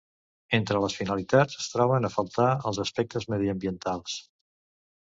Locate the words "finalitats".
0.99-1.59